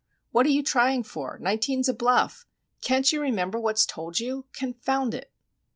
[0.31, 1.37] What are you trying for?
[1.39, 2.47] 19's a bluff!
[2.81, 5.31] Can't you remember what's told you,—confound it!"